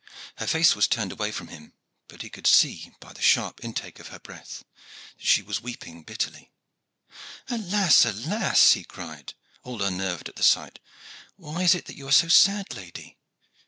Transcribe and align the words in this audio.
Her 0.37 0.47
face 0.47 0.73
was 0.75 0.87
turned 0.87 1.11
away 1.11 1.31
from 1.31 1.49
him, 1.49 1.73
but 2.07 2.23
he 2.23 2.29
could 2.31 2.47
see, 2.47 2.91
by 2.99 3.13
the 3.13 3.21
sharp 3.21 3.63
intake 3.63 3.99
of 3.99 4.07
her 4.07 4.17
breath, 4.17 4.63
that 5.15 5.23
she 5.23 5.43
was 5.43 5.61
weeping 5.61 6.01
bitterly. 6.01 6.49
"Alas! 7.51 8.03
alas!" 8.03 8.71
he 8.71 8.83
cried, 8.83 9.35
all 9.61 9.83
unnerved 9.83 10.27
at 10.27 10.37
the 10.37 10.41
sight, 10.43 10.79
"why 11.35 11.61
is 11.61 11.75
it 11.75 11.85
that 11.85 11.97
you 11.97 12.07
are 12.07 12.11
so 12.11 12.29
sad, 12.29 12.73
lady?" 12.73 13.19